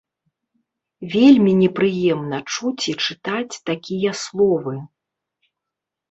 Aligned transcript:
Вельмі 1.15 1.51
непрыемна 1.63 2.39
чуць 2.53 2.83
і 2.93 2.95
чытаць 3.07 3.55
такія 3.71 4.11
словы. 4.23 4.73